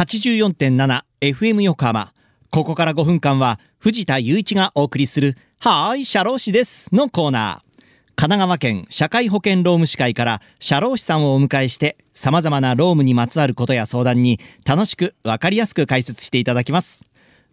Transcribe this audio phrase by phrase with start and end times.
[0.00, 2.14] 84.7FM 横浜。
[2.50, 7.82] ここから5分間は藤田雄一がお送りする、はーい、社労士ですのコーナー。
[8.16, 17.04] 神奈川県社会保険労務士会から社労士さんをお迎えして様々な労務にまつわることや相談に楽しくわかりやすく解説していただきます。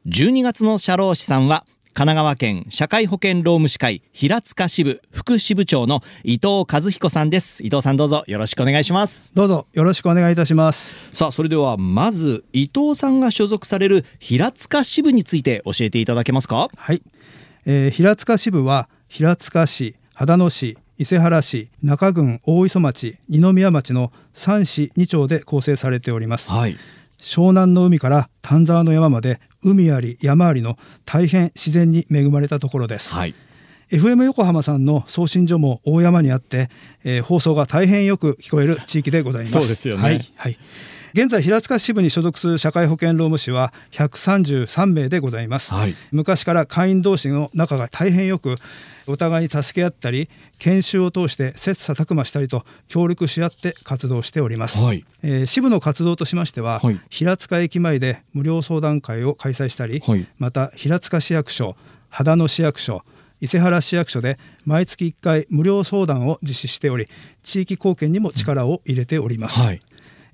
[0.08, 1.66] 12月の社労士さんは
[1.98, 7.64] 神奈川県社会保険労務士会平塚支部副支部長の伊藤和彦さんです。
[7.64, 9.32] 伊藤さんどうぞよろしくお願いします。
[9.34, 11.10] どうぞよろしくお願いいたします。
[11.12, 16.70] さあそれではまず伊藤さんが所属される平塚支部について教えていただけますか？
[16.78, 17.02] はい、
[17.66, 26.52] えー平塚支部は平塚市、秦野市、伊勢原市、中郡大磯町、二宮町の3市2町で構成されております。
[26.52, 26.78] はい
[27.22, 33.14] 湘南の海から丹沢の山まで海あり山ありの大変自然に恵まれたところです。
[33.14, 33.36] はい
[33.90, 36.70] FM 横浜さんの送信所も大山にあって、
[37.06, 39.54] えー放送が大変よく聞こえる地域でございます。
[39.54, 40.60] そうですよねはい、はい。
[41.18, 45.74] 現在平塚支部に所属する社会保険労務士は133名でございます。
[45.74, 45.96] はい。
[46.12, 48.54] 昔から会員同士の仲が大変よく
[49.08, 55.04] お互いに助け合ったり研修を通して切磋琢磨したりと協力し合って活動しております、はい。
[55.24, 57.02] えー支部の活動としましては、はい。
[57.10, 60.28] 平塚駅前で無料相談会を開催したり、はい。
[60.38, 61.76] また平塚市役所
[62.12, 63.02] 秦野市役所
[63.42, 67.08] 伊勢原市役所で毎月1回無料相談を実施しており
[67.42, 69.82] 地域貢献にも力を入れております、はい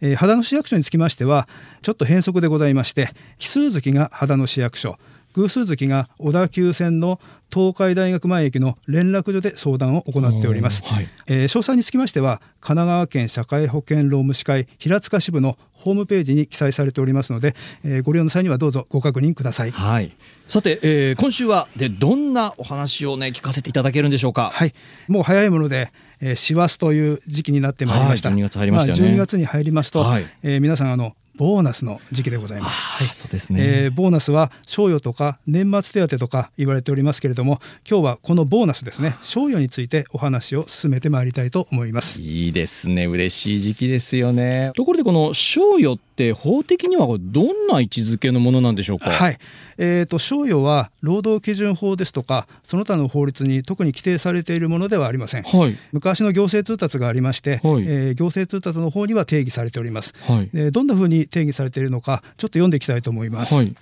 [0.03, 1.47] えー秦野市役所につきましては
[1.81, 3.09] ちょっと変則でございまして
[3.39, 4.97] 奇数月が秦野市役所。
[5.33, 7.19] 偶数月が小田急線の
[7.51, 11.07] 東海大学前駅の連絡所で相談を行っております、はい。
[11.27, 19.71] えー詳細につきましては神奈川県社会保険労務士会平塚支部のホームページに記載されておりますので、えーご利用の際にはどうぞご確認ください。
[19.71, 20.15] はい。
[20.47, 24.51] さて、えー今週はでどんなお話をね聞かせていただけるんでしょうか？
[24.53, 24.73] はい、
[25.07, 28.29] もう早いもので、えー師走という時期になってまいりました。
[28.29, 29.09] はい12月入りましたよね。
[29.09, 30.25] あ12月に入りますと、はい。
[30.41, 32.79] えー皆さんあのボーナスの時期でございます。
[33.01, 33.59] あーそうですね。
[33.85, 42.21] えーボーナスは賞与とか年末手当とか言われておりますけれども、今日はこのボーナスですね、賞与についてお話を進めてまいりたいと思います。
[42.21, 43.05] いいですね。
[43.05, 44.71] 嬉しい時期ですよね。
[44.75, 49.09] ところでこの賞与って法的にはどんな位置づけのものなんでしょうか？
[49.09, 49.39] はい、
[49.79, 55.43] えー、と賞与は労働基準法ですとかその他の法律に特に規定されているものではありません。
[55.43, 60.13] はい昔の行政通達がありまして、はいえー行政通達の方には定義されております。
[60.27, 63.55] はいえーどんなふうに定義されているのかちょっと読んでいきたいと思います。
[63.55, 63.75] はい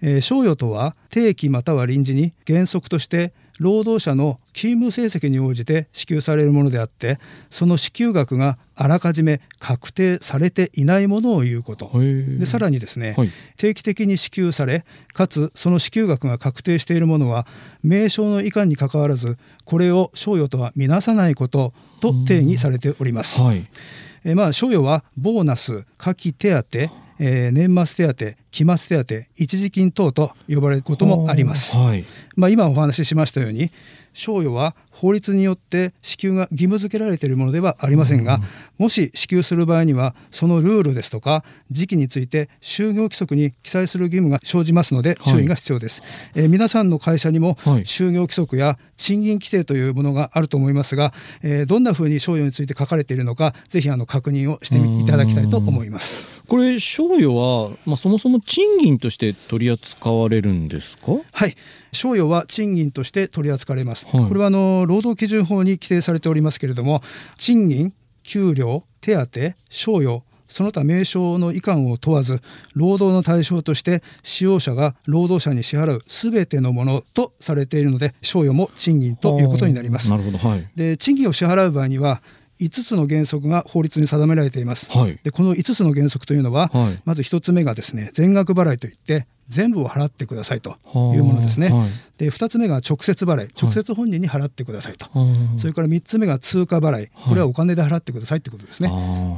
[0.00, 7.18] えー賞与とは定期または臨時に原則として労働者の勤務成績に応じて支給されるものであって
[7.50, 11.90] その支給額があらかじめ確定されていないものを言うこと。
[11.94, 13.30] でさらにですね、はい。
[13.56, 17.46] 定期的に支給されかつその支給額が確定しているものは
[17.82, 23.40] 名称の以下にかかわらずこれを賞与とは見なさないことと定義されております。
[23.40, 23.66] はい。
[24.24, 26.78] えーまあ賞与はボーナス、夏季手当、
[27.18, 31.76] えー年末手当、期末手当、一時金等と呼ばれることもあります。
[31.76, 32.04] はい
[32.36, 33.70] まあ、今お話ししましたように
[34.12, 38.38] 賞与は法律によって支給が義務付けられているものではありませんが、
[38.78, 45.34] もし支給する場合にはそのルールですとか時期について就業規則に記載する義務が生じますのではい。
[45.34, 46.02] 注意が必要です、
[46.36, 47.80] えー皆さんの会社にもはい。
[47.82, 51.12] 就業規則や賃金規定というものがあると思いますが、
[51.42, 56.24] えーどんなふうに賞与について書かれているのかぜひあの確認をしてみいただきたいと思います。
[56.46, 61.12] これ賞与は、まあ、そもそも賃金として取り扱われるんですか？
[61.32, 61.56] はい、
[61.90, 64.06] 賞与は賃金として取り扱われます。
[64.06, 67.02] はいこれはあの労働基準法に規定されておりますけれども、
[67.36, 67.92] 賃金、
[68.22, 72.40] 給料、手当、賞与、その他名称の以下を問わず、
[72.74, 80.16] 労働の対象として使用者が労働者に支払うすべてのものとされているので、賞与も賃金ということになりますな。
[80.16, 82.22] るほどはいで、賃金を支払う場合には、
[82.60, 84.90] 5つの原則が法律に定められています。
[84.96, 85.18] はい。
[85.22, 87.02] でこの5つの原則というのは、はい。
[87.04, 90.76] まず1つ目がですね全額払いといって全部を払ってくださいと
[91.14, 91.70] いうものですね。
[91.70, 91.88] はい。
[92.18, 98.90] で2つ目が直接払い直接本人に払ってくださいと、うんそれから3つ目が通貨払いこれはお金で払ってくださいってことですね。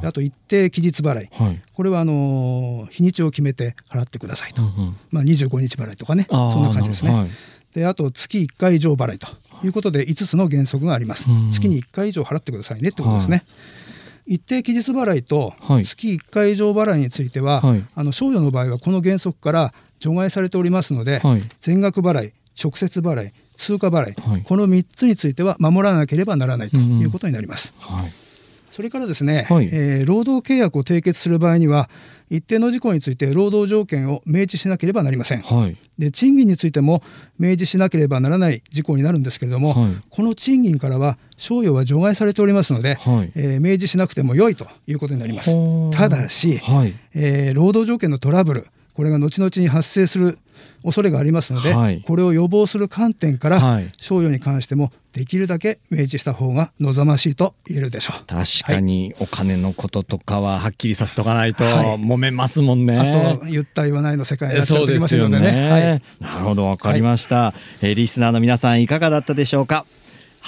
[0.03, 1.29] あと一定期日払い。
[1.31, 1.61] はい。
[1.73, 4.97] これはあのー日にちを決めて払ってくださいと、うんうん。
[5.11, 6.25] まあ、25日払いとかね。
[6.29, 7.29] そんな感じですね。
[7.73, 9.27] であと月1回以上払いと
[9.63, 11.29] いうことで5つの原則があります。
[11.29, 11.51] うん。
[11.51, 13.43] 月に1回以上払ってくださいねってことですね。
[14.25, 15.85] 一定期日払いとはい。
[15.85, 17.85] 月1回以上払いについては、はい。
[17.95, 21.43] あの賞与の場合はこの原則から除外されておりますので、はい。
[21.59, 24.43] 全額払い直接払い通貨払い、はい。
[24.43, 27.73] この3つについては守らなければならないとうんうんいうことになります。
[27.79, 28.26] はい
[28.69, 29.65] それからですね、はい。
[29.71, 31.89] えー労働契約を締結する場合には
[32.29, 35.41] 一定の事項について労働条件を明示しなければなりません。
[35.41, 35.77] はい。
[35.97, 37.01] で賃金についても
[37.39, 39.95] 明示しなければならない事項になるんですけれども、はい。
[40.09, 43.31] この賃金からは賞与は除外されておりますので、はい。
[43.35, 45.51] えー明示しなくても良いということになります。
[45.91, 46.93] ただし、はい。
[47.15, 50.39] えー労働条件のトラブルこれが後々に発生する
[50.83, 52.01] 恐れがありますので、はい。
[52.01, 53.89] これを予防する観点から、はい。
[53.97, 58.25] 賞与に関してもできるだけ明示した方が望ましいと言えるでしょう。
[58.25, 61.85] 確かにお金のこととかははっきりさせとかないとはい。
[61.97, 62.97] 揉めますもんね。
[62.97, 66.01] あと言った言わないの世界になっちゃってきますのでね。
[66.21, 66.23] い。
[66.23, 69.85] なるほどわかりました、えーリスナーの皆さんいかがだったでしょうか？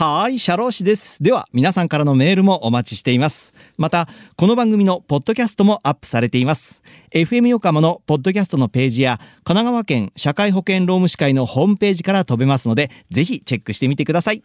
[0.01, 1.21] はい、社労士です。
[1.21, 3.53] では、皆さんからのメールもお待ちしています。
[3.75, 4.07] また、
[4.37, 6.83] この番組のポッドキャストもアップされています。
[7.11, 14.41] FM 横浜のポッドキャストのページや、神奈川県社会保険労務士会のホームページから飛べますので、ぜひチェックしてみてください。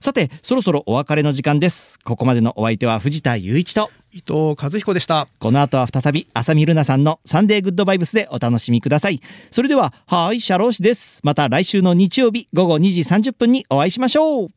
[0.00, 2.00] さて、そろそろお別れの時間です。
[2.00, 5.28] ここまでのお相手は藤田雄一と、伊藤和彦でした。
[5.38, 9.20] この後は再び浅見ルナさんのサンデーグッドバイブスでお楽しみください。
[9.52, 11.20] それでは、はい、社労士です。
[11.22, 14.48] また来週の日曜日午後2時30分にお会いしましょう。